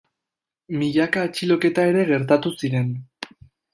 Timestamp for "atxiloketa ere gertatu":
1.29-2.57